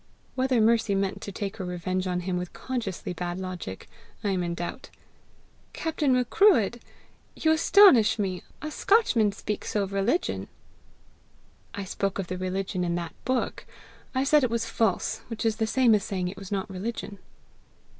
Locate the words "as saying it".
15.93-16.35